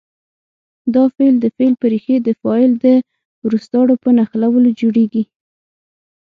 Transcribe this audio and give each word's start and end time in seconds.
دا 0.93 1.03
فعل 1.15 1.35
د 1.41 1.45
فعل 1.55 1.73
په 1.81 1.85
ریښې 1.91 2.17
د 2.23 2.29
فاعل 2.41 2.71
د 2.83 2.85
روستارو 3.51 3.95
په 4.03 4.09
نښلولو 4.17 4.69
جوړیږي. 4.79 5.23